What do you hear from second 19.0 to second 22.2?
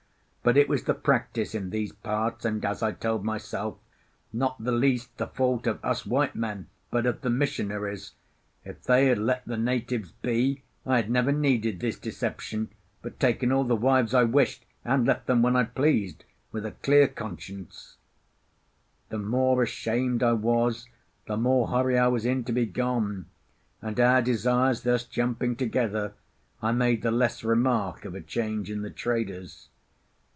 The more ashamed I was, the more hurry I